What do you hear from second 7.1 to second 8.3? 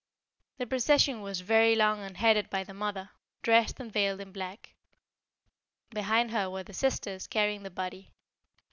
carrying the body.